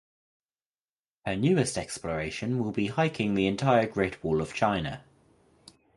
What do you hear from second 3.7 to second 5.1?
Great Wall of China.